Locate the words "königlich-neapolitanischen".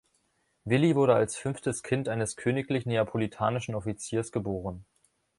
2.35-3.75